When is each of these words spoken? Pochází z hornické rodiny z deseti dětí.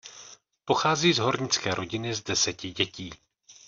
Pochází 0.65 1.13
z 1.13 1.17
hornické 1.19 1.73
rodiny 1.73 2.13
z 2.13 2.23
deseti 2.23 2.71
dětí. 2.71 3.09